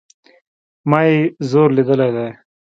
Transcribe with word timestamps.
ما 0.89 0.99
ئې 1.07 1.17
زور 1.49 1.69
ليدلى 1.75 2.07
دئ 2.15 2.29